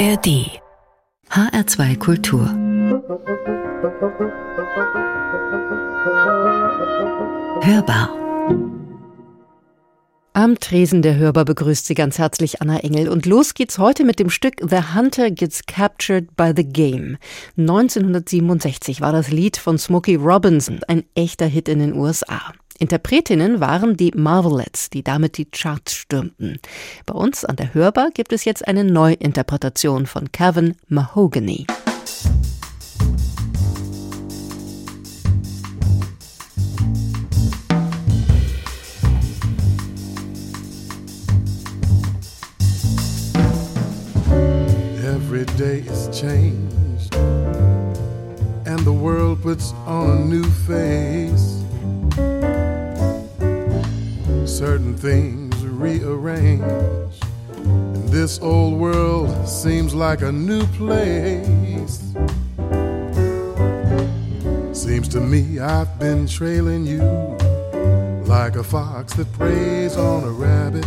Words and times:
ARD 0.00 0.48
HR2 1.28 1.98
Kultur 1.98 2.46
Hörbar 7.60 8.16
am 10.32 10.58
Tresen 10.58 11.02
der 11.02 11.16
Hörbar 11.16 11.44
begrüßt 11.44 11.84
Sie 11.84 11.92
ganz 11.92 12.18
herzlich 12.18 12.62
Anna 12.62 12.78
Engel. 12.78 13.10
Und 13.10 13.26
los 13.26 13.52
geht's 13.52 13.76
heute 13.76 14.04
mit 14.04 14.18
dem 14.18 14.30
Stück 14.30 14.54
The 14.66 14.94
Hunter 14.94 15.30
Gets 15.30 15.66
Captured 15.66 16.34
by 16.34 16.52
the 16.56 16.64
Game. 16.64 17.18
1967 17.58 19.02
war 19.02 19.12
das 19.12 19.30
Lied 19.30 19.58
von 19.58 19.76
Smokey 19.76 20.14
Robinson 20.14 20.80
ein 20.88 21.04
echter 21.14 21.44
Hit 21.44 21.68
in 21.68 21.80
den 21.80 21.92
USA. 21.92 22.54
Interpretinnen 22.80 23.60
waren 23.60 23.98
die 23.98 24.10
Marvelettes, 24.16 24.88
die 24.88 25.04
damit 25.04 25.36
die 25.36 25.44
Charts 25.44 25.92
stürmten. 25.92 26.58
Bei 27.04 27.12
uns 27.12 27.44
an 27.44 27.56
der 27.56 27.74
Hörbar 27.74 28.10
gibt 28.10 28.32
es 28.32 28.46
jetzt 28.46 28.66
eine 28.66 28.84
Neuinterpretation 28.84 30.06
von 30.06 30.32
Kevin 30.32 30.74
Mahogany. 30.88 31.66
Every 45.04 45.44
day 45.58 45.84
is 45.86 46.08
changed, 46.18 47.14
and 48.64 48.80
the 48.86 48.92
world 48.92 49.42
puts 49.42 49.74
on 49.86 50.10
a 50.10 50.24
new 50.24 50.44
face. 50.66 51.59
Certain 54.60 54.94
things 54.94 55.56
rearrange. 55.64 56.60
And 57.54 58.06
this 58.10 58.38
old 58.42 58.78
world 58.78 59.48
seems 59.48 59.94
like 59.94 60.20
a 60.20 60.30
new 60.30 60.66
place. 60.76 61.98
Seems 64.74 65.08
to 65.08 65.20
me 65.20 65.60
I've 65.60 65.98
been 65.98 66.26
trailing 66.26 66.84
you 66.84 67.00
like 68.26 68.56
a 68.56 68.62
fox 68.62 69.14
that 69.14 69.32
preys 69.32 69.96
on 69.96 70.24
a 70.24 70.30
rabbit. 70.30 70.86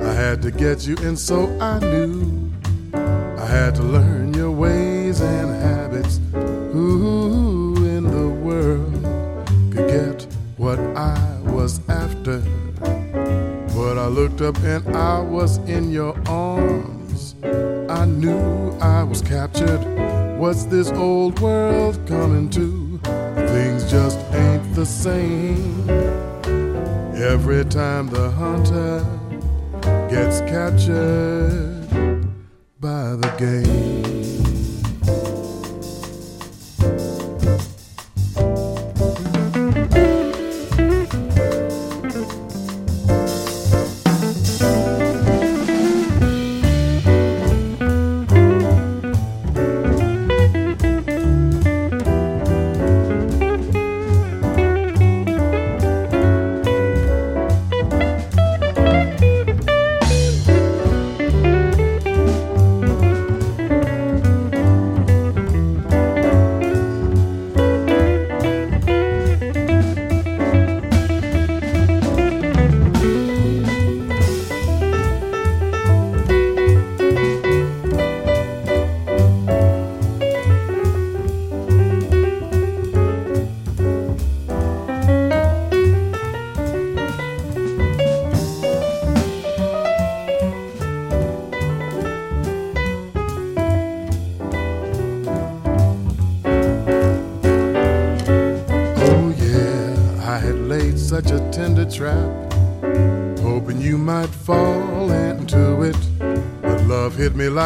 I 0.00 0.14
had 0.14 0.40
to 0.40 0.50
get 0.50 0.86
you, 0.86 0.96
and 1.02 1.18
so 1.18 1.54
I 1.60 1.80
knew 1.80 2.50
I 2.94 3.44
had 3.44 3.74
to 3.74 3.82
learn 3.82 4.32
your 4.32 4.50
ways 4.50 5.20
and 5.20 5.50
habits. 5.62 6.20
Who 6.72 7.76
in 7.84 8.04
the 8.04 8.30
world 8.30 8.94
could 9.74 9.88
get 9.88 10.26
what 10.56 10.78
I 10.96 11.38
was 11.42 11.86
after? 11.90 12.42
But 13.94 14.06
I 14.06 14.08
looked 14.08 14.40
up 14.40 14.58
and 14.64 14.96
I 14.96 15.20
was 15.20 15.58
in 15.68 15.92
your 15.92 16.20
arms. 16.26 17.36
I 17.44 18.04
knew 18.04 18.76
I 18.80 19.04
was 19.04 19.22
captured. 19.22 19.78
What's 20.36 20.64
this 20.64 20.90
old 20.90 21.38
world 21.38 22.04
coming 22.04 22.50
to? 22.50 22.98
Things 23.52 23.88
just 23.88 24.18
ain't 24.32 24.74
the 24.74 24.84
same. 24.84 25.88
Every 27.14 27.64
time 27.66 28.08
the 28.08 28.32
hunter 28.32 29.06
gets 30.10 30.40
captured 30.40 31.86
by 32.80 33.14
the 33.14 33.32
game. 33.38 34.43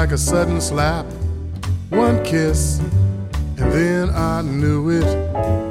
Like 0.08 0.14
a 0.14 0.19
sudden 0.19 0.58
slap. 0.58 1.04
One 1.91 2.24
kiss, 2.24 2.78
and 3.58 3.70
then 3.70 4.08
I 4.08 4.41
knew 4.41 4.88
it. 4.88 5.04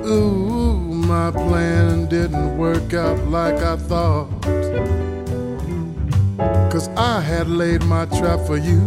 Ooh, 0.06 0.78
my 0.78 1.32
plan 1.32 2.06
didn't 2.08 2.56
work 2.56 2.94
out 2.94 3.18
like 3.30 3.56
I 3.56 3.78
thought. 3.78 4.30
Cause 6.72 6.88
I 6.90 7.20
had 7.20 7.50
laid 7.50 7.84
my 7.86 8.06
trap 8.06 8.40
for 8.46 8.58
you. 8.58 8.80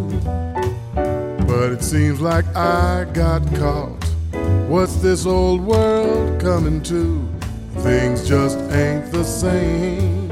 But 0.95 1.73
it 1.73 1.83
seems 1.83 2.21
like 2.21 2.47
I 2.55 3.07
got 3.13 3.43
caught. 3.57 4.05
What's 4.69 5.03
this 5.03 5.27
old 5.27 5.63
world 5.63 6.41
coming 6.41 6.81
to? 6.85 7.29
Things 7.79 8.29
just 8.29 8.57
ain't 8.71 9.11
the 9.11 9.25
same. 9.25 10.31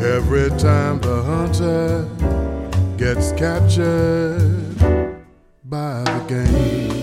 Every 0.00 0.48
time 0.58 1.02
the 1.02 1.22
hunter 1.22 2.08
gets 3.00 3.32
captured 3.32 4.76
by 5.64 6.04
the 6.04 6.24
game. 6.28 6.99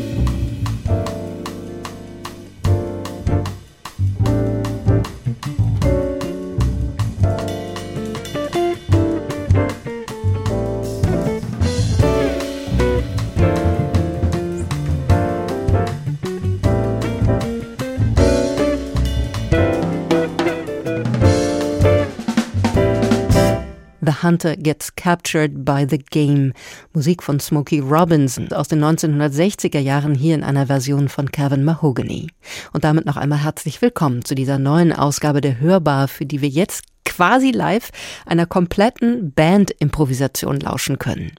Hunter 24.28 24.58
Gets 24.58 24.94
Captured 24.98 25.64
by 25.64 25.88
the 25.90 26.00
Game. 26.00 26.52
Musik 26.92 27.24
von 27.24 27.40
Smokey 27.40 27.80
Robinson 27.80 28.52
aus 28.52 28.68
den 28.68 28.84
1960er 28.84 29.80
Jahren 29.80 30.14
hier 30.14 30.36
in 30.36 30.44
einer 30.44 30.68
Version 30.68 31.08
von 31.08 31.32
Kevin 31.32 31.64
Mahogany. 31.64 32.28
Und 32.74 32.84
damit 32.84 33.06
noch 33.06 33.16
einmal 33.16 33.46
herzlich 33.46 33.82
willkommen 33.82 34.26
zu 34.26 34.36
dieser 34.36 34.60
neuen 34.60 34.92
Ausgabe 34.92 35.40
der 35.40 35.62
Hörbar, 35.62 36.10
für 36.10 36.26
die 36.26 36.42
wir 36.42 36.50
jetzt 36.50 36.84
quasi 37.18 37.50
live 37.50 37.90
einer 38.28 38.46
kompletten 38.46 39.32
Band-Improvisation 39.32 40.60
lauschen 40.60 41.00
können. 41.00 41.31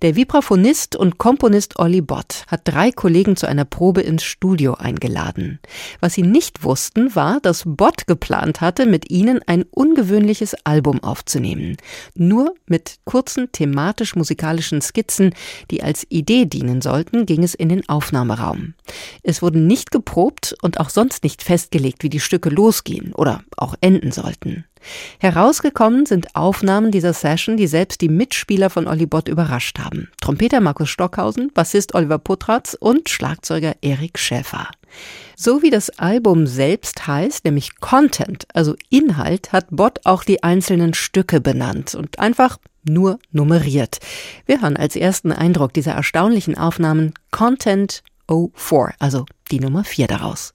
Der 0.00 0.14
Vibraphonist 0.14 0.94
und 0.94 1.18
Komponist 1.18 1.76
Olli 1.80 2.02
Bott 2.02 2.44
hat 2.46 2.60
drei 2.62 2.92
Kollegen 2.92 3.34
zu 3.34 3.48
einer 3.48 3.64
Probe 3.64 4.02
ins 4.02 4.22
Studio 4.22 4.74
eingeladen. 4.74 5.58
Was 5.98 6.14
sie 6.14 6.22
nicht 6.22 6.62
wussten, 6.62 7.16
war, 7.16 7.40
dass 7.40 7.64
Bott 7.66 8.06
geplant 8.06 8.60
hatte, 8.60 8.86
mit 8.86 9.10
ihnen 9.10 9.40
ein 9.44 9.64
ungewöhnliches 9.64 10.54
Album 10.62 11.02
aufzunehmen. 11.02 11.78
Nur 12.14 12.54
mit 12.66 13.00
kurzen 13.04 13.50
thematisch-musikalischen 13.50 14.82
Skizzen, 14.82 15.34
die 15.72 15.82
als 15.82 16.06
Idee 16.10 16.44
dienen 16.44 16.80
sollten, 16.80 17.26
ging 17.26 17.42
es 17.42 17.56
in 17.56 17.70
den 17.70 17.88
Aufnahmeraum. 17.88 18.74
Es 19.24 19.42
wurden 19.42 19.66
nicht 19.66 19.90
geprobt 19.90 20.54
und 20.62 20.78
auch 20.78 20.90
sonst 20.90 21.24
nicht 21.24 21.42
festgelegt, 21.42 22.04
wie 22.04 22.08
die 22.08 22.20
Stücke 22.20 22.50
losgehen 22.50 23.12
oder 23.14 23.42
auch 23.56 23.74
enden 23.80 24.12
sollten. 24.12 24.64
Herausgekommen 25.18 26.06
sind 26.06 26.34
Aufnahmen 26.34 26.90
dieser 26.90 27.12
Session, 27.12 27.56
die 27.56 27.66
selbst 27.66 28.00
die 28.00 28.08
Mitspieler 28.08 28.70
von 28.70 28.86
Olli 28.86 29.06
Bott 29.06 29.28
überrascht 29.28 29.78
haben. 29.78 30.08
Trompeter 30.20 30.60
Markus 30.60 30.90
Stockhausen, 30.90 31.50
Bassist 31.52 31.94
Oliver 31.94 32.18
Putratz 32.18 32.76
und 32.78 33.08
Schlagzeuger 33.08 33.74
Erik 33.82 34.18
Schäfer. 34.18 34.68
So 35.36 35.62
wie 35.62 35.70
das 35.70 35.90
Album 35.98 36.46
selbst 36.46 37.06
heißt, 37.06 37.44
nämlich 37.44 37.80
Content, 37.80 38.46
also 38.54 38.76
Inhalt, 38.90 39.52
hat 39.52 39.66
Bott 39.70 40.00
auch 40.04 40.24
die 40.24 40.42
einzelnen 40.42 40.94
Stücke 40.94 41.40
benannt 41.40 41.94
und 41.94 42.18
einfach 42.18 42.58
nur 42.84 43.18
nummeriert. 43.32 43.98
Wir 44.46 44.62
hören 44.62 44.76
als 44.76 44.94
ersten 44.94 45.32
Eindruck 45.32 45.72
dieser 45.72 45.92
erstaunlichen 45.92 46.56
Aufnahmen 46.56 47.14
Content 47.30 48.02
04, 48.28 48.94
also 48.98 49.26
die 49.50 49.60
Nummer 49.60 49.84
4 49.84 50.06
daraus. 50.06 50.53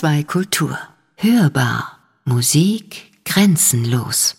HR2 0.00 0.24
Kultur. 0.24 0.78
Hörbar. 1.16 1.98
Musik 2.24 3.12
grenzenlos. 3.24 4.34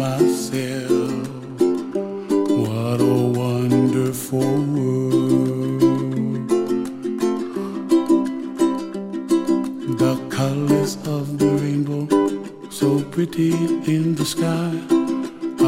myself. 0.00 1.20
What 2.64 3.00
a 3.02 3.18
wonderful 3.42 4.52
world. 4.74 6.48
The 10.02 10.14
colors 10.30 10.96
of 11.06 11.38
the 11.38 11.50
rainbow, 11.60 12.06
so 12.70 13.02
pretty 13.14 13.52
in 13.94 14.14
the 14.14 14.24
sky, 14.24 14.72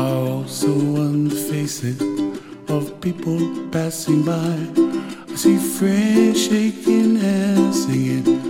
are 0.01 0.21
also 0.35 0.71
on 1.05 1.29
the 1.29 1.37
faces 1.51 2.01
of 2.69 2.99
people 3.03 3.41
passing 3.71 4.23
by. 4.23 4.57
I 5.31 5.35
see 5.35 5.59
friends 5.59 6.47
shaking 6.47 7.19
and 7.19 7.75
singing. 7.75 8.42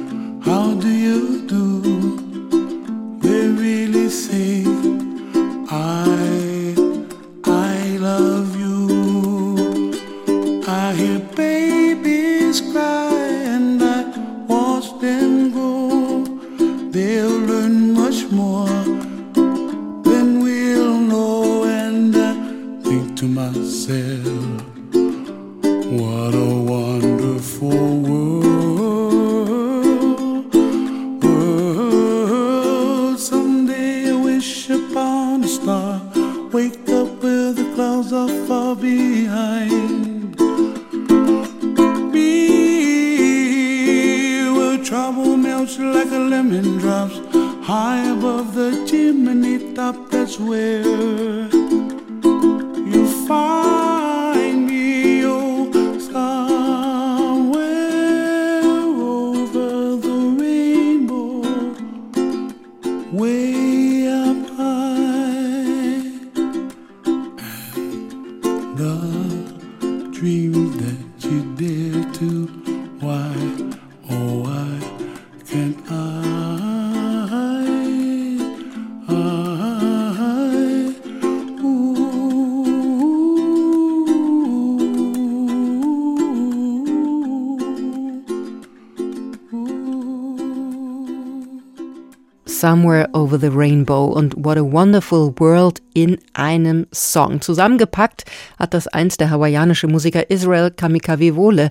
Somewhere 92.62 93.09
Over 93.12 93.40
the 93.40 93.48
Rainbow 93.48 94.05
und 94.05 94.37
What 94.37 94.57
a 94.57 94.62
Wonderful 94.62 95.35
World 95.38 95.83
in 95.94 96.16
einem 96.33 96.87
Song. 96.92 97.40
Zusammengepackt 97.40 98.22
hat 98.57 98.72
das 98.72 98.87
einst 98.87 99.18
der 99.18 99.31
hawaiianische 99.31 99.88
Musiker 99.88 100.31
Israel 100.31 100.70
Kamikawewole, 100.70 101.70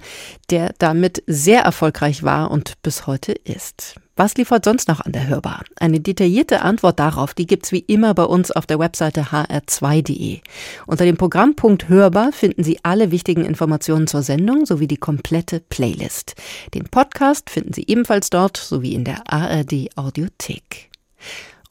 der 0.50 0.74
damit 0.80 1.24
sehr 1.28 1.62
erfolgreich 1.62 2.24
war 2.24 2.52
und 2.52 2.74
bis 2.84 3.08
heute 3.08 3.32
ist. 3.32 3.96
Was 4.22 4.36
liefert 4.36 4.66
sonst 4.66 4.88
noch 4.88 5.00
an 5.00 5.14
der 5.14 5.26
Hörbar? 5.28 5.64
Eine 5.78 6.00
detaillierte 6.00 6.62
Antwort 6.62 7.00
darauf, 7.00 7.34
die 7.34 7.48
gibt's 7.48 7.72
wie 7.72 7.80
immer 7.80 8.14
bei 8.14 8.26
uns 8.26 8.52
auf 8.52 8.68
der 8.68 8.78
Webseite 8.78 9.32
hr2.de. 9.32 10.42
Unter 10.86 11.06
dem 11.06 11.18
Programmpunkt 11.18 11.90
Hörbar 11.90 12.32
finden 12.32 12.64
Sie 12.64 12.78
alle 12.84 13.10
wichtigen 13.10 13.44
Informationen 13.44 14.06
zur 14.06 14.22
Sendung 14.22 14.68
sowie 14.68 14.86
die 14.86 14.98
komplette 14.98 15.60
Playlist. 15.60 16.36
Den 16.76 16.84
Podcast 16.84 17.50
finden 17.50 17.74
Sie 17.74 17.84
ebenfalls 17.88 18.30
dort 18.30 18.58
sowie 18.58 18.94
in 18.94 19.06
der 19.06 19.24
ARD 19.26 19.90
Audiothek. 19.96 20.92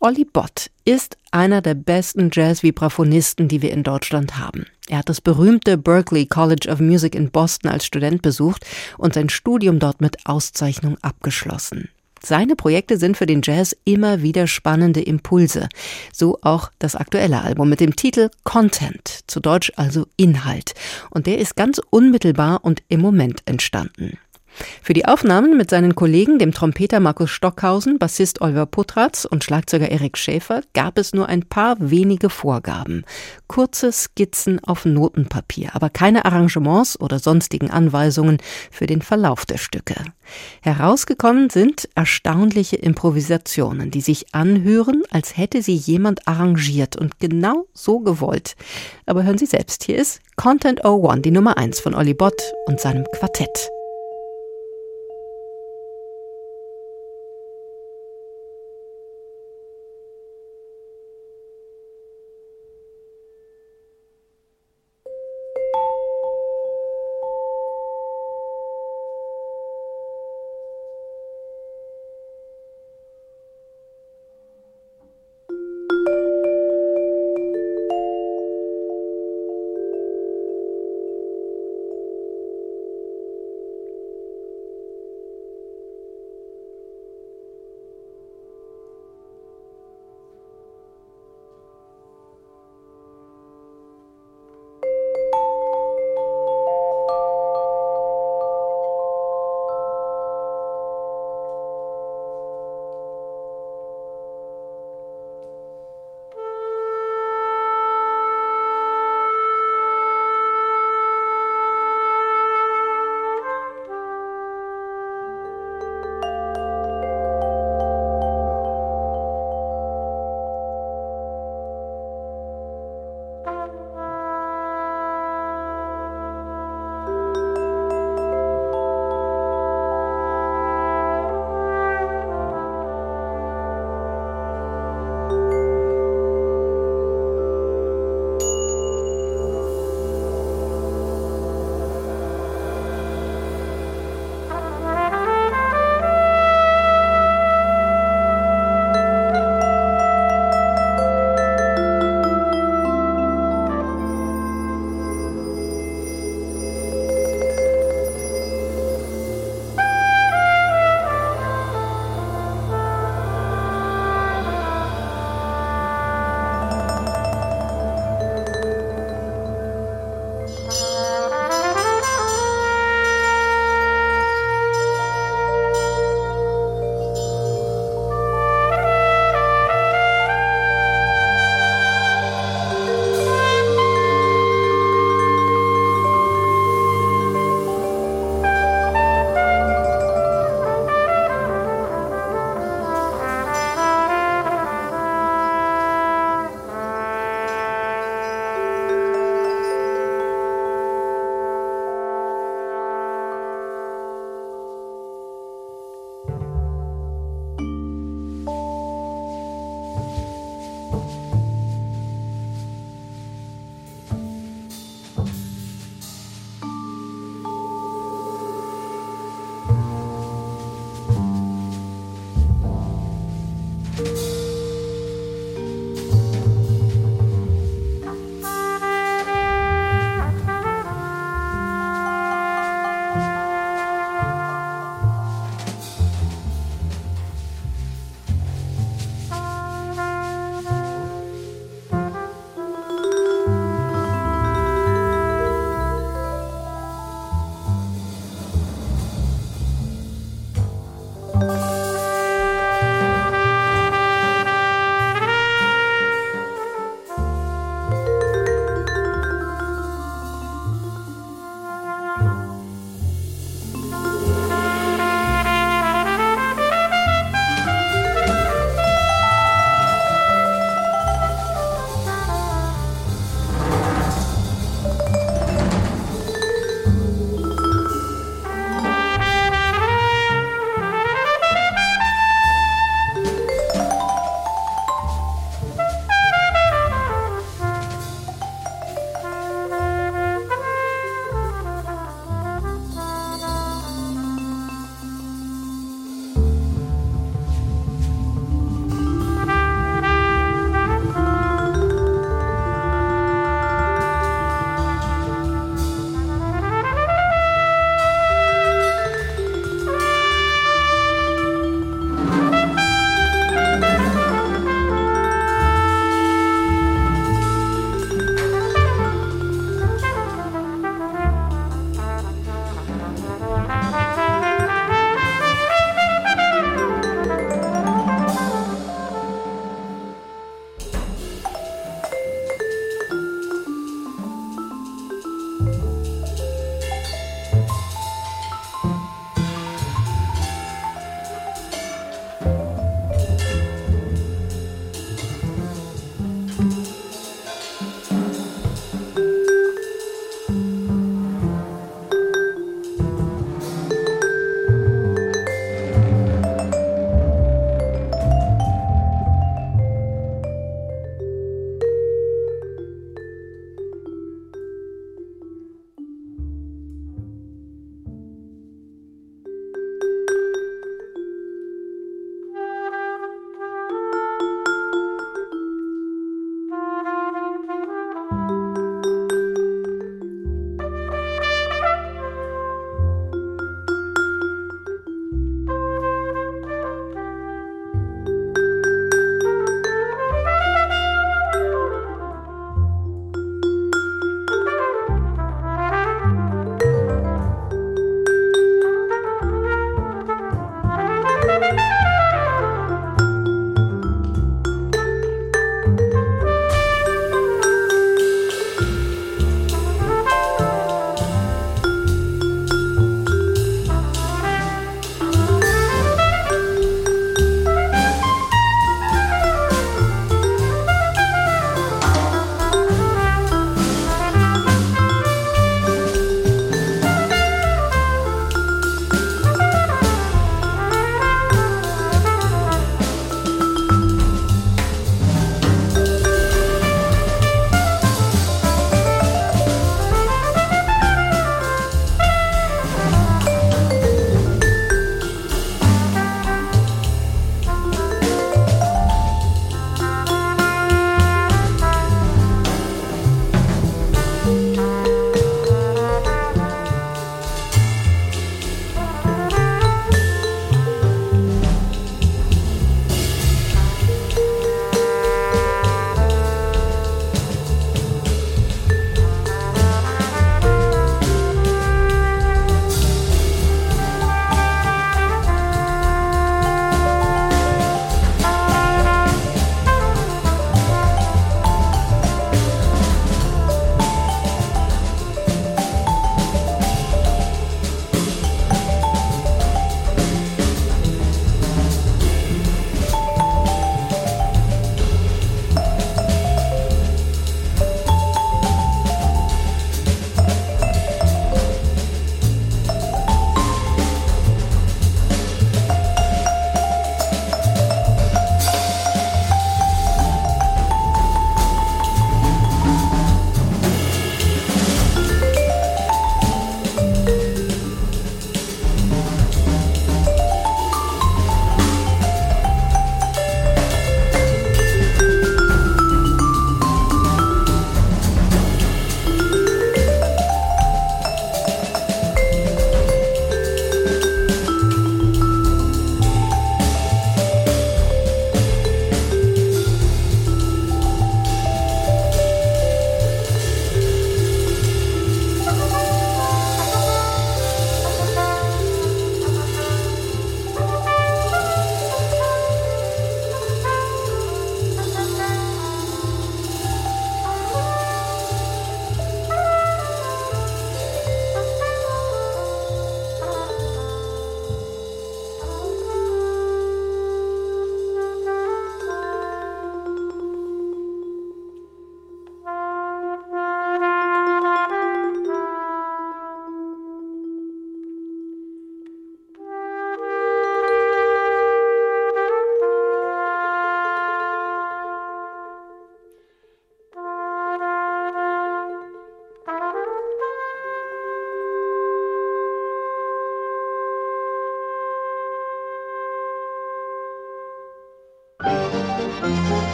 Olli 0.00 0.24
Bott 0.24 0.70
ist 0.86 1.18
einer 1.30 1.60
der 1.60 1.74
besten 1.74 2.30
Jazz-Vibraphonisten, 2.32 3.48
die 3.48 3.60
wir 3.60 3.72
in 3.72 3.82
Deutschland 3.82 4.38
haben. 4.38 4.64
Er 4.88 5.00
hat 5.00 5.10
das 5.10 5.20
berühmte 5.20 5.76
Berklee 5.76 6.24
College 6.24 6.70
of 6.70 6.80
Music 6.80 7.14
in 7.14 7.30
Boston 7.30 7.70
als 7.70 7.84
Student 7.84 8.22
besucht 8.22 8.64
und 8.96 9.12
sein 9.12 9.28
Studium 9.28 9.80
dort 9.80 10.00
mit 10.00 10.24
Auszeichnung 10.24 10.96
abgeschlossen. 11.02 11.90
Seine 12.28 12.56
Projekte 12.56 12.98
sind 12.98 13.16
für 13.16 13.24
den 13.24 13.40
Jazz 13.42 13.74
immer 13.86 14.20
wieder 14.20 14.46
spannende 14.46 15.00
Impulse. 15.00 15.66
So 16.12 16.36
auch 16.42 16.70
das 16.78 16.94
aktuelle 16.94 17.40
Album 17.40 17.70
mit 17.70 17.80
dem 17.80 17.96
Titel 17.96 18.28
Content, 18.44 19.20
zu 19.26 19.40
Deutsch 19.40 19.72
also 19.76 20.04
Inhalt. 20.18 20.74
Und 21.08 21.26
der 21.26 21.38
ist 21.38 21.56
ganz 21.56 21.80
unmittelbar 21.88 22.66
und 22.66 22.82
im 22.88 23.00
Moment 23.00 23.40
entstanden. 23.46 24.18
Für 24.82 24.94
die 24.94 25.04
Aufnahmen 25.04 25.56
mit 25.56 25.70
seinen 25.70 25.94
Kollegen, 25.94 26.38
dem 26.38 26.52
Trompeter 26.52 27.00
Markus 27.00 27.30
Stockhausen, 27.30 27.98
Bassist 27.98 28.40
Oliver 28.40 28.66
Putratz 28.66 29.24
und 29.24 29.44
Schlagzeuger 29.44 29.90
Erik 29.90 30.16
Schäfer, 30.16 30.62
gab 30.74 30.98
es 30.98 31.12
nur 31.12 31.28
ein 31.28 31.42
paar 31.42 31.76
wenige 31.78 32.30
Vorgaben. 32.30 33.04
Kurze 33.46 33.92
Skizzen 33.92 34.62
auf 34.64 34.84
Notenpapier, 34.84 35.70
aber 35.74 35.90
keine 35.90 36.24
Arrangements 36.24 36.98
oder 37.00 37.18
sonstigen 37.18 37.70
Anweisungen 37.70 38.38
für 38.70 38.86
den 38.86 39.02
Verlauf 39.02 39.46
der 39.46 39.58
Stücke. 39.58 39.96
Herausgekommen 40.62 41.50
sind 41.50 41.88
erstaunliche 41.94 42.76
Improvisationen, 42.76 43.90
die 43.90 44.00
sich 44.00 44.34
anhören, 44.34 45.02
als 45.10 45.36
hätte 45.36 45.62
sie 45.62 45.74
jemand 45.74 46.26
arrangiert 46.28 46.96
und 46.96 47.18
genau 47.18 47.66
so 47.72 48.00
gewollt. 48.00 48.56
Aber 49.06 49.24
hören 49.24 49.38
Sie 49.38 49.46
selbst, 49.46 49.84
hier 49.84 49.96
ist 49.96 50.20
Content 50.36 50.84
01, 50.84 51.22
die 51.22 51.30
Nummer 51.30 51.56
1 51.56 51.80
von 51.80 51.94
Olli 51.94 52.14
Bott 52.14 52.40
und 52.66 52.80
seinem 52.80 53.04
Quartett. 53.12 53.70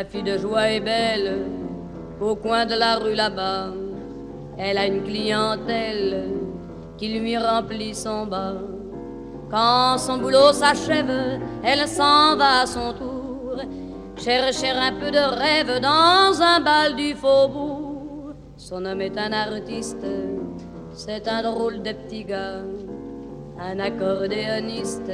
La 0.00 0.06
fille 0.06 0.22
de 0.22 0.38
joie 0.38 0.70
est 0.70 0.80
belle, 0.80 1.44
au 2.22 2.34
coin 2.34 2.64
de 2.64 2.74
la 2.74 2.96
rue 2.96 3.14
là-bas. 3.14 3.66
Elle 4.56 4.78
a 4.78 4.86
une 4.86 5.02
clientèle 5.02 6.24
qui 6.96 7.08
lui 7.18 7.36
remplit 7.36 7.94
son 7.94 8.24
bas. 8.24 8.54
Quand 9.50 9.98
son 9.98 10.16
boulot 10.16 10.54
s'achève, 10.54 11.38
elle 11.62 11.86
s'en 11.86 12.34
va 12.34 12.62
à 12.62 12.66
son 12.66 12.94
tour, 12.94 13.56
chercher 14.16 14.70
un 14.70 14.92
peu 14.92 15.10
de 15.10 15.18
rêve 15.18 15.82
dans 15.82 16.40
un 16.40 16.60
bal 16.60 16.96
du 16.96 17.12
faubourg. 17.12 18.32
Son 18.56 18.86
homme 18.86 19.02
est 19.02 19.18
un 19.18 19.34
artiste, 19.34 20.06
c'est 20.94 21.28
un 21.28 21.42
drôle 21.42 21.82
de 21.82 21.92
petit 21.92 22.24
gars, 22.24 22.62
un 23.60 23.78
accordéoniste 23.78 25.12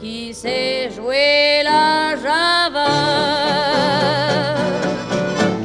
qui 0.00 0.32
sait 0.32 0.90
jouer 0.94 1.62
la 1.64 2.14
java. 2.16 2.88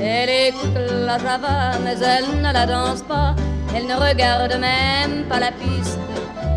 Elle 0.01 0.29
écoute 0.47 0.77
la 1.05 1.17
java, 1.19 1.77
mais 1.83 1.97
elle 1.99 2.41
ne 2.41 2.51
la 2.51 2.65
danse 2.65 3.01
pas, 3.01 3.35
elle 3.75 3.85
ne 3.87 3.95
regarde 3.95 4.53
même 4.59 5.25
pas 5.29 5.39
la 5.39 5.51
piste. 5.51 5.99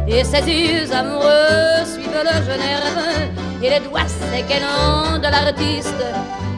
Et 0.09 0.25
ses 0.25 0.43
yeux 0.49 0.93
amoureux 0.93 1.85
suivent 1.85 2.23
le 2.25 2.37
jeune 2.47 2.61
nerveux 2.61 3.31
et 3.63 3.71
les 3.71 3.81
doigts 3.81 4.09
séquennants 4.33 5.19
de 5.19 5.31
l'artiste. 5.31 6.05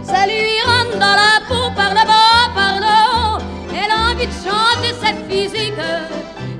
Ça 0.02 0.26
lui 0.26 0.60
rentre 0.64 0.98
dans 0.98 1.16
la 1.24 1.40
peau 1.48 1.70
par 1.74 1.90
le 1.90 2.04
bas, 2.06 2.48
par 2.54 2.76
haut. 2.76 3.42
Elle 3.72 3.90
a 3.90 4.12
envie 4.12 4.26
de 4.26 4.32
chanter 4.32 4.94
cette 5.02 5.30
physique. 5.30 5.74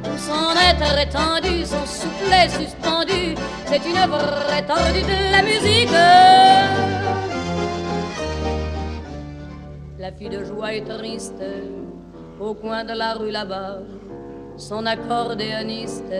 Tout 0.03 0.19
son 0.19 0.53
être 0.71 0.99
étendu, 0.99 1.65
son 1.65 1.85
soufflet 1.87 2.49
suspendu. 2.49 3.08
C'est 3.71 3.85
une 3.85 4.11
vraie 4.11 4.65
tordue 4.67 5.03
de 5.03 5.19
la 5.31 5.43
musique. 5.43 5.91
La 9.99 10.11
fille 10.13 10.31
de 10.31 10.43
joie 10.45 10.75
est 10.75 10.85
triste 10.85 11.43
au 12.41 12.55
coin 12.55 12.85
de 12.85 12.95
la 12.95 13.13
rue 13.15 13.31
là-bas. 13.31 13.81
Son 14.57 14.87
accordéoniste 14.87 16.15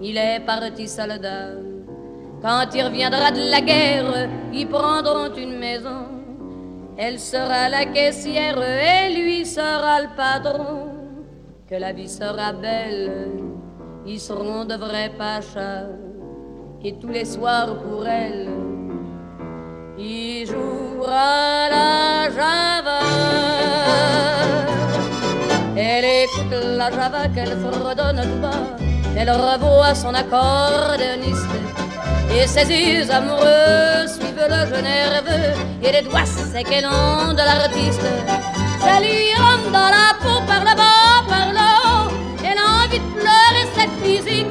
il 0.00 0.16
est 0.16 0.40
parti 0.40 0.88
soldat. 0.88 1.50
Quand 2.42 2.66
il 2.74 2.82
reviendra 2.82 3.30
de 3.30 3.50
la 3.50 3.60
guerre, 3.60 4.28
ils 4.52 4.68
prendront 4.68 5.32
une 5.36 5.58
maison. 5.58 6.06
Elle 6.96 7.20
sera 7.20 7.68
la 7.68 7.84
caissière 7.86 8.60
et 8.60 9.14
lui 9.14 9.46
sera 9.46 10.02
le 10.02 10.08
patron. 10.16 10.88
Que 11.68 11.76
la 11.76 11.92
vie 11.92 12.08
sera 12.08 12.52
belle, 12.52 13.30
ils 14.04 14.20
seront 14.20 14.64
de 14.64 14.74
vrais 14.74 15.12
pachas. 15.16 15.86
Et 16.84 16.94
tous 16.94 17.08
les 17.08 17.24
soirs 17.24 17.76
pour 17.82 18.06
elle, 18.06 18.48
il 19.98 20.46
jouera 20.46 21.68
la 21.70 22.30
java. 22.30 23.00
Elle 25.76 26.04
écoute 26.24 26.52
la 26.76 26.90
java 26.90 27.28
qu'elle 27.28 27.56
fredonne 27.58 28.20
tout 28.22 28.40
bas 28.40 28.82
elle 29.16 29.30
revoit 29.30 29.94
son 29.94 30.14
accordéoniste 30.14 31.46
et 32.34 32.46
ses 32.46 32.66
yeux 32.66 33.10
amoureux 33.10 34.06
suivent 34.06 34.48
le 34.48 34.74
jeu 34.74 34.80
nerveux 34.80 35.52
et 35.82 35.92
les 35.92 36.02
doigts 36.02 36.24
séquennants 36.24 37.32
de 37.32 37.38
l'artiste. 37.38 38.00
Ça 38.80 39.00
lui 39.00 39.34
rentre 39.36 39.70
dans 39.70 39.90
la 39.98 40.14
peau 40.22 40.40
par 40.46 40.60
le 40.60 40.74
bas, 40.74 41.22
par 41.28 41.52
le 41.52 41.58
haut. 41.58 42.12
Elle 42.42 42.58
a 42.58 42.84
envie 42.84 42.98
de 42.98 43.20
pleurer 43.20 43.66
cette 43.76 43.96
physique. 44.02 44.46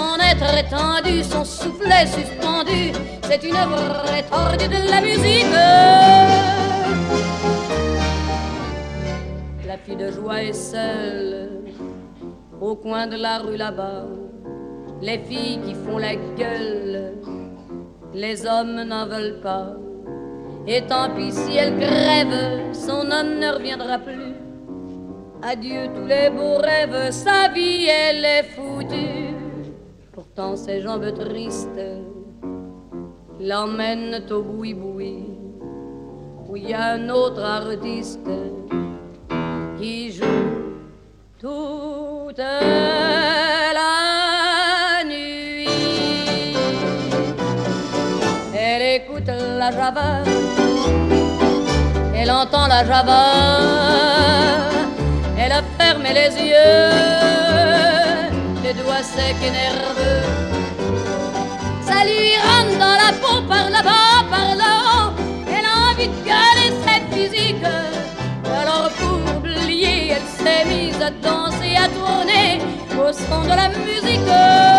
Son 0.00 0.16
être 0.32 0.50
étendu, 0.64 1.22
son 1.22 1.44
soufflet 1.44 2.06
suspendu, 2.06 2.92
c'est 3.24 3.42
une 3.44 3.62
vraie 3.74 4.22
tordue 4.22 4.68
de 4.68 4.90
la 4.90 5.00
musique. 5.02 5.44
La 9.66 9.76
fille 9.76 9.96
de 9.96 10.10
joie 10.10 10.42
est 10.42 10.54
seule 10.54 11.64
au 12.62 12.76
coin 12.76 13.06
de 13.06 13.16
la 13.16 13.38
rue 13.40 13.58
là-bas, 13.58 14.04
les 15.02 15.18
filles 15.18 15.60
qui 15.66 15.74
font 15.74 15.98
la 15.98 16.14
gueule, 16.14 17.18
les 18.14 18.46
hommes 18.46 18.82
n'en 18.82 19.06
veulent 19.06 19.40
pas. 19.42 19.72
Et 20.66 20.80
tant 20.82 21.10
pis 21.14 21.32
si 21.32 21.56
elle 21.56 21.76
crève, 21.76 22.72
son 22.72 23.10
homme 23.10 23.38
ne 23.38 23.52
reviendra 23.52 23.98
plus. 23.98 24.34
Adieu 25.42 25.88
tous 25.94 26.06
les 26.06 26.30
beaux 26.30 26.58
rêves, 26.58 27.10
sa 27.10 27.48
vie 27.48 27.86
elle 27.86 28.24
est 28.24 28.44
foutue. 28.54 29.29
Pourtant 30.32 30.54
ses 30.56 30.80
jambes 30.80 31.12
tristes 31.12 31.68
l'emmènent 33.40 34.22
au 34.30 34.42
boui-boui, 34.42 35.24
où 36.48 36.56
il 36.56 36.68
y 36.70 36.74
a 36.74 36.92
un 36.92 37.08
autre 37.08 37.42
artiste 37.42 38.20
qui 39.76 40.12
joue 40.12 40.24
toute 41.38 42.38
la 42.38 42.62
nuit. 45.04 45.66
Elle 48.54 49.02
écoute 49.02 49.26
la 49.26 49.72
java, 49.72 50.22
elle 52.14 52.30
entend 52.30 52.68
la 52.68 52.84
java, 52.84 53.24
elle 55.36 55.52
a 55.52 55.62
fermé 55.76 56.14
les 56.14 56.36
yeux, 56.50 57.89
secs 59.02 59.42
et 59.42 59.50
nerveux. 59.50 60.22
Ça 61.86 62.04
lui 62.04 62.36
rentre 62.46 62.78
dans 62.78 62.96
la 63.04 63.12
peau 63.20 63.40
par 63.48 63.70
là-bas, 63.70 64.28
par 64.30 64.54
là-haut, 64.54 65.12
elle 65.48 65.64
a 65.64 65.90
envie 65.90 66.08
de 66.08 66.18
gueuler 66.24 66.70
cette 66.84 67.08
physique. 67.14 67.64
Alors 68.44 68.90
pour 68.98 69.36
oublier, 69.36 70.10
elle 70.10 70.44
s'est 70.44 70.64
mise 70.66 71.00
à 71.02 71.10
danser, 71.10 71.76
à 71.76 71.88
tourner 71.88 72.60
au 72.98 73.12
son 73.12 73.42
de 73.44 73.56
la 73.56 73.68
musique. 73.68 74.69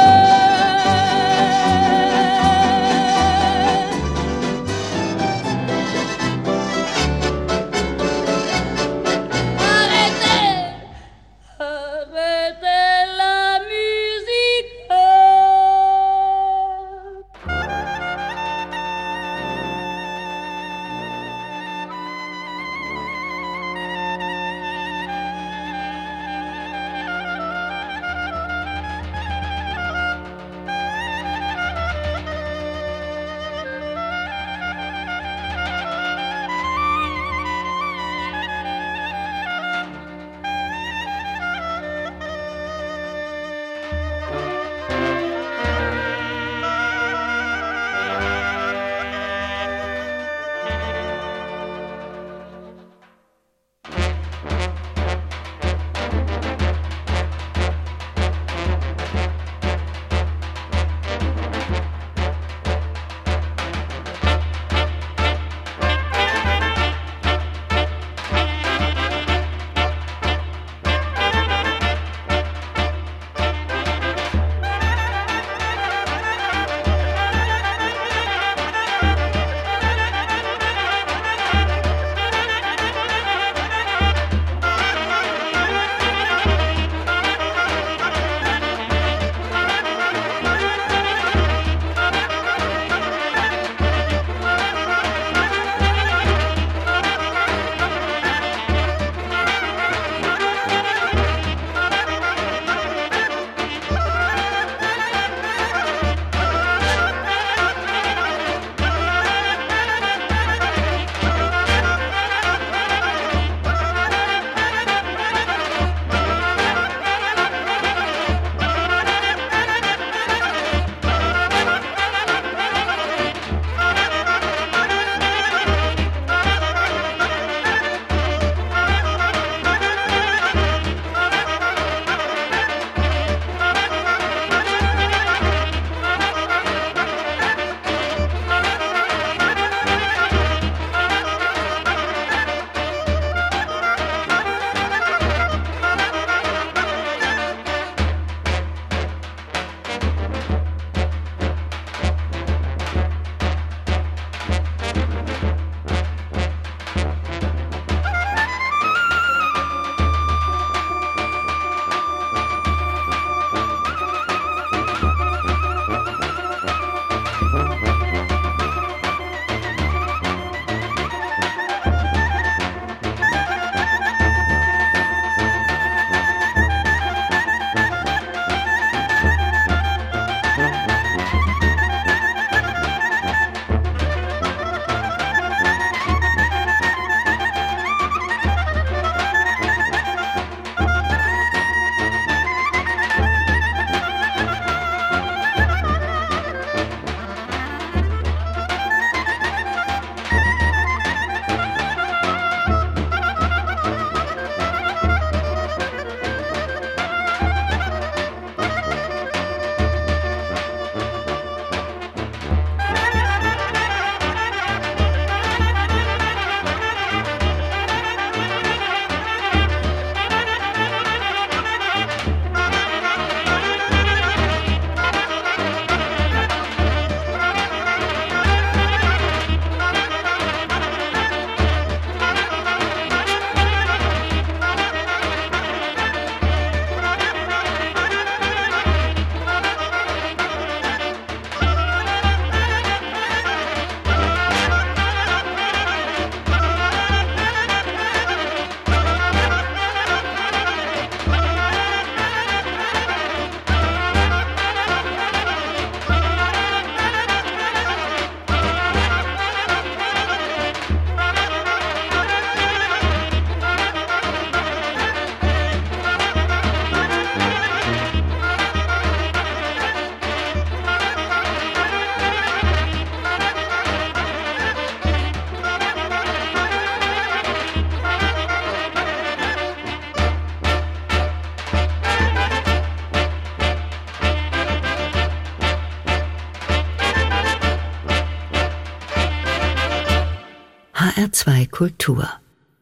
Kultur. 291.81 292.27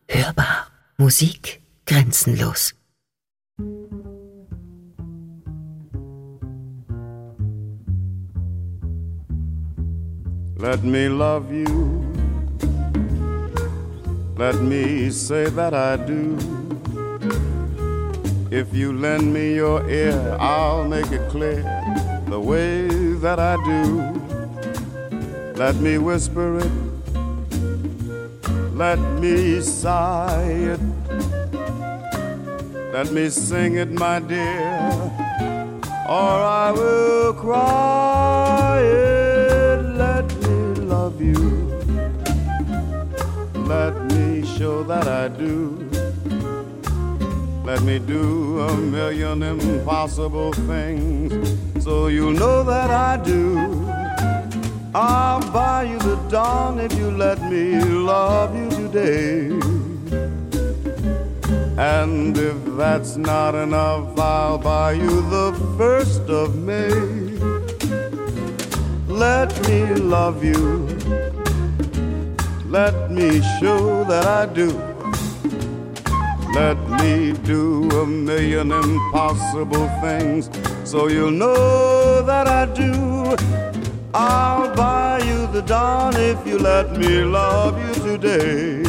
Hörbar. 0.10 0.68
Musik 0.98 1.62
grenzenlos. 1.86 2.74
Let 10.58 10.84
me 10.84 11.08
love 11.08 11.50
you. 11.50 12.04
Let 14.38 14.56
me 14.62 15.10
say 15.12 15.46
that 15.50 15.74
I 15.74 15.96
do. 15.96 16.38
If 18.52 18.74
you 18.74 18.92
lend 18.92 19.34
me 19.34 19.56
your 19.56 19.90
ear, 19.90 20.36
I'll 20.42 20.84
make 20.84 21.10
it 21.14 21.30
clear 21.30 21.64
the 22.28 22.40
way 22.40 22.90
that 23.22 23.40
I 23.40 23.56
do. 23.64 24.04
Let 25.56 25.76
me 25.76 25.98
whisper 25.98 26.60
it. 26.60 26.89
Let 28.80 29.00
me 29.20 29.60
sigh 29.60 30.72
it. 30.72 30.80
Let 32.94 33.12
me 33.12 33.30
sing 33.30 33.76
it, 33.76 33.92
my 33.92 34.22
dear, 34.22 35.12
or 36.08 36.36
I 36.64 36.72
will 36.72 37.34
cry 37.34 38.80
it. 38.80 39.84
Let 39.98 40.34
me 40.44 40.56
love 40.86 41.22
you. 41.22 41.44
Let 43.68 44.00
me 44.14 44.48
show 44.48 44.84
that 44.84 45.10
I 45.10 45.28
do. 45.28 45.76
Let 47.66 47.82
me 47.82 48.00
do 48.00 48.62
a 48.62 48.78
million 48.78 49.44
impossible 49.44 50.54
things 50.54 51.34
so 51.84 52.08
you'll 52.08 52.32
know 52.32 52.64
that 52.64 52.90
I 52.92 53.18
do. 53.18 53.90
I'll 54.96 55.42
buy 55.52 55.84
you 55.84 56.00
the 56.00 56.16
dawn 56.30 56.80
if 56.80 56.92
you 56.94 57.12
let 57.12 57.40
me 57.44 57.80
love 57.80 58.56
you 58.56 58.69
today. 58.92 59.50
And 61.78 62.38
if 62.38 62.58
that's 62.78 63.18
not 63.18 63.56
enough, 63.56 64.18
I'll 64.18 64.58
buy 64.58 64.94
you 64.94 65.22
the 65.30 65.54
first 65.78 66.22
of 66.22 66.56
May. 66.56 66.90
Let 69.08 69.50
me 69.68 69.94
love 69.96 70.44
you. 70.44 70.88
Let 72.66 73.12
me 73.12 73.42
show 73.60 74.04
that 74.06 74.26
I 74.26 74.46
do. 74.48 74.70
Let 76.54 76.78
me 77.02 77.34
do 77.44 77.90
a 78.02 78.06
million 78.06 78.72
impossible 78.72 79.88
things 80.02 80.50
so 80.84 81.08
you'll 81.08 81.32
know 81.32 82.22
that 82.24 82.48
I 82.48 82.66
do. 82.66 83.39
I'll 84.22 84.76
buy 84.76 85.20
you 85.20 85.48
the 85.48 85.62
dawn 85.62 86.14
if 86.18 86.46
you 86.46 86.58
let 86.60 86.92
me 86.92 87.24
love 87.24 87.80
you 87.86 87.94
today. 88.04 88.84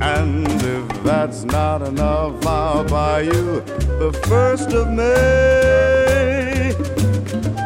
And 0.00 0.44
if 0.48 1.04
that's 1.04 1.44
not 1.44 1.82
enough, 1.82 2.44
I'll 2.44 2.82
buy 2.82 3.20
you 3.20 3.60
the 4.02 4.12
first 4.26 4.72
of 4.72 4.88
May. 4.88 6.74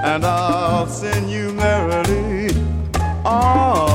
And 0.04 0.26
I'll 0.26 0.88
send 0.88 1.30
you 1.30 1.54
merrily 1.54 2.50
on 3.24 3.85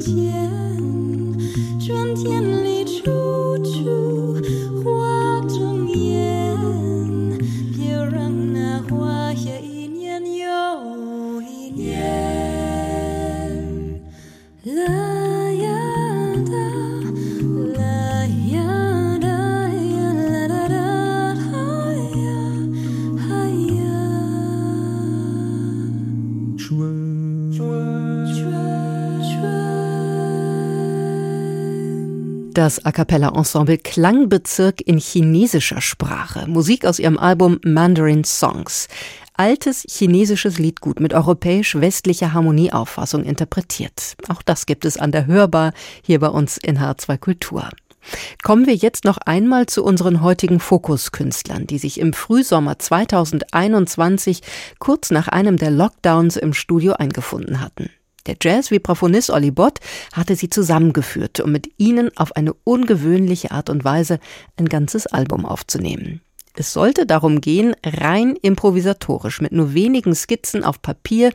前 0.00 0.57
Das 32.58 32.84
A 32.84 32.90
cappella 32.90 33.28
Ensemble 33.36 33.78
Klangbezirk 33.78 34.80
in 34.80 34.98
chinesischer 34.98 35.80
Sprache. 35.80 36.48
Musik 36.48 36.86
aus 36.86 36.98
ihrem 36.98 37.16
Album 37.16 37.60
Mandarin 37.62 38.24
Songs. 38.24 38.88
Altes 39.34 39.86
chinesisches 39.88 40.58
Liedgut 40.58 40.98
mit 40.98 41.14
europäisch-westlicher 41.14 42.32
Harmonieauffassung 42.32 43.22
interpretiert. 43.22 44.16
Auch 44.26 44.42
das 44.42 44.66
gibt 44.66 44.84
es 44.86 44.96
an 44.96 45.12
der 45.12 45.26
Hörbar 45.26 45.72
hier 46.02 46.18
bei 46.18 46.26
uns 46.26 46.56
in 46.56 46.80
H2 46.80 47.18
Kultur. 47.18 47.68
Kommen 48.42 48.66
wir 48.66 48.74
jetzt 48.74 49.04
noch 49.04 49.18
einmal 49.18 49.66
zu 49.66 49.84
unseren 49.84 50.20
heutigen 50.20 50.58
Fokuskünstlern, 50.58 51.68
die 51.68 51.78
sich 51.78 52.00
im 52.00 52.12
Frühsommer 52.12 52.76
2021 52.76 54.42
kurz 54.80 55.12
nach 55.12 55.28
einem 55.28 55.58
der 55.58 55.70
Lockdowns 55.70 56.36
im 56.36 56.54
Studio 56.54 56.94
eingefunden 56.94 57.60
hatten. 57.60 57.88
Der 58.26 58.36
Jazz-Vibraphonist 58.40 59.30
Olli 59.30 59.50
Bott 59.50 59.78
hatte 60.12 60.36
sie 60.36 60.50
zusammengeführt, 60.50 61.40
um 61.40 61.52
mit 61.52 61.70
ihnen 61.78 62.10
auf 62.16 62.36
eine 62.36 62.52
ungewöhnliche 62.64 63.50
Art 63.50 63.70
und 63.70 63.84
Weise 63.84 64.18
ein 64.56 64.68
ganzes 64.68 65.06
Album 65.06 65.46
aufzunehmen. 65.46 66.20
Es 66.60 66.72
sollte 66.72 67.06
darum 67.06 67.40
gehen, 67.40 67.76
rein 67.86 68.34
improvisatorisch 68.34 69.40
mit 69.40 69.52
nur 69.52 69.74
wenigen 69.74 70.12
Skizzen 70.12 70.64
auf 70.64 70.82
Papier 70.82 71.30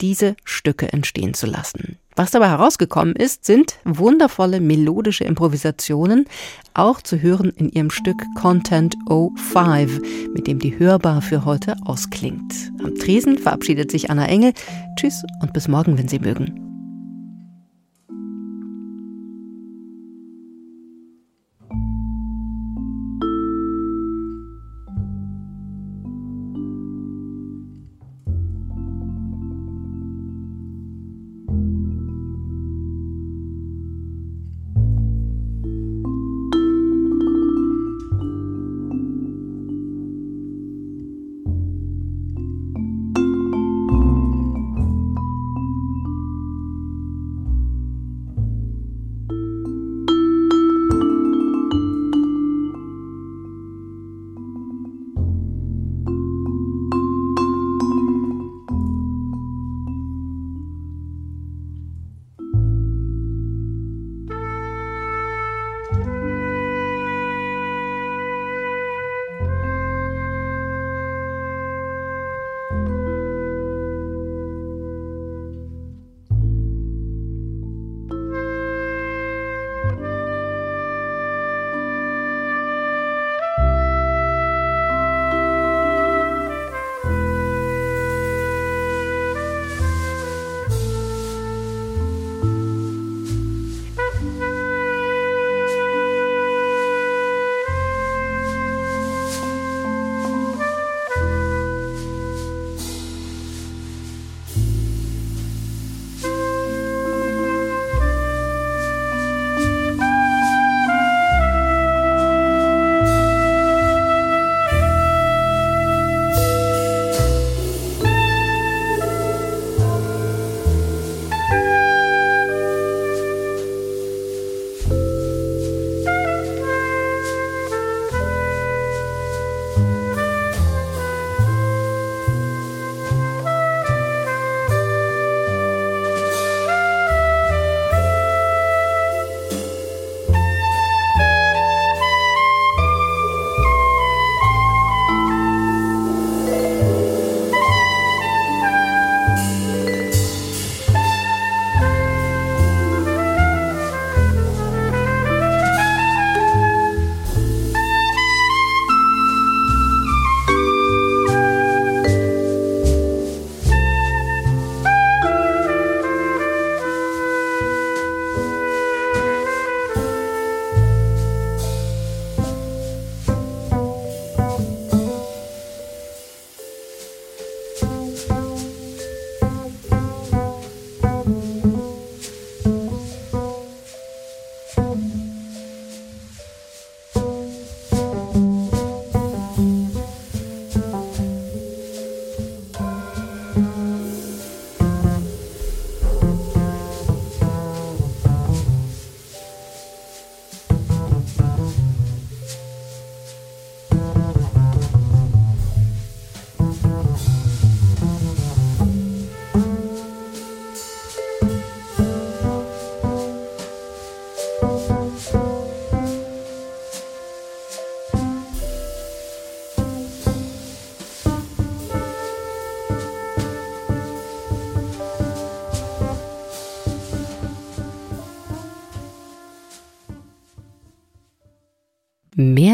diese 0.00 0.36
Stücke 0.44 0.92
entstehen 0.92 1.34
zu 1.34 1.46
lassen. 1.46 1.98
Was 2.14 2.30
dabei 2.30 2.48
herausgekommen 2.48 3.16
ist, 3.16 3.44
sind 3.44 3.80
wundervolle 3.84 4.60
melodische 4.60 5.24
Improvisationen, 5.24 6.26
auch 6.74 7.02
zu 7.02 7.20
hören 7.20 7.50
in 7.56 7.70
ihrem 7.70 7.90
Stück 7.90 8.22
Content 8.36 8.94
05, 9.08 10.00
mit 10.32 10.46
dem 10.46 10.60
die 10.60 10.78
Hörbar 10.78 11.22
für 11.22 11.44
heute 11.44 11.74
ausklingt. 11.84 12.54
Am 12.78 12.94
Tresen 12.94 13.36
verabschiedet 13.36 13.90
sich 13.90 14.10
Anna 14.10 14.26
Engel. 14.26 14.52
Tschüss 14.94 15.24
und 15.42 15.52
bis 15.52 15.66
morgen, 15.66 15.98
wenn 15.98 16.06
Sie 16.06 16.20
mögen. 16.20 16.77